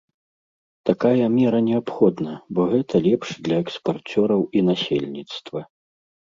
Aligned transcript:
Такая 0.89 1.27
мера 1.33 1.59
неабходна, 1.67 2.33
бо 2.57 2.61
гэта 2.73 3.03
лепш 3.07 3.29
для 3.51 3.57
экспарцёраў 3.67 4.41
і 4.57 4.67
насельніцтва. 4.73 5.59